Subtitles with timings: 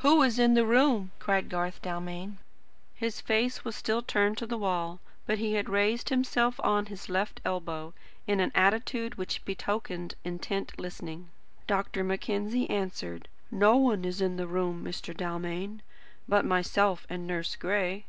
[0.00, 2.36] "WHO is in the room?" cried Garth Dalmain.
[2.94, 7.08] His face was still turned to the wall; but he had raised himself on his
[7.08, 7.94] left elbow,
[8.26, 11.30] in an attitude which betokened intent listening.
[11.66, 12.04] Dr.
[12.04, 13.26] Mackenzie answered.
[13.50, 15.16] "No one is in the room, Mr.
[15.16, 15.80] Dalmain,
[16.28, 18.04] but myself and Nurse Gray."